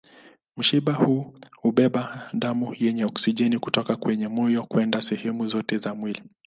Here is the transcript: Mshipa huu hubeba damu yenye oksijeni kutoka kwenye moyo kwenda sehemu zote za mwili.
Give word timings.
Mshipa 0.57 0.93
huu 0.93 1.33
hubeba 1.61 2.29
damu 2.33 2.75
yenye 2.79 3.05
oksijeni 3.05 3.59
kutoka 3.59 3.95
kwenye 3.95 4.27
moyo 4.27 4.63
kwenda 4.63 5.01
sehemu 5.01 5.47
zote 5.49 5.77
za 5.77 5.95
mwili. 5.95 6.23